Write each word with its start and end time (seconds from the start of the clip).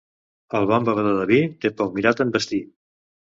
El 0.59 0.63
bon 0.71 0.87
bevedor 0.87 1.19
de 1.19 1.27
vi 1.33 1.37
té 1.67 1.71
poc 1.83 1.93
mirat 1.99 2.25
en 2.27 2.33
vestir. 2.39 2.63